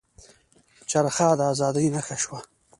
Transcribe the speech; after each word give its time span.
چرخه 0.89 1.27
د 1.39 1.41
ازادۍ 1.51 1.87
نښه 1.95 2.15
شوه. 2.23 2.39